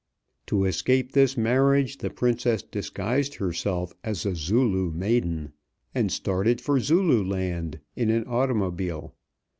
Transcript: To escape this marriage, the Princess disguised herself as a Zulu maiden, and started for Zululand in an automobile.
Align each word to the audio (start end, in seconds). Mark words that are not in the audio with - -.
To 0.47 0.65
escape 0.65 1.11
this 1.11 1.37
marriage, 1.37 1.99
the 1.99 2.09
Princess 2.09 2.63
disguised 2.63 3.35
herself 3.35 3.93
as 4.03 4.25
a 4.25 4.33
Zulu 4.35 4.89
maiden, 4.89 5.53
and 5.93 6.11
started 6.11 6.59
for 6.59 6.79
Zululand 6.79 7.79
in 7.95 8.09
an 8.09 8.23
automobile. 8.25 9.13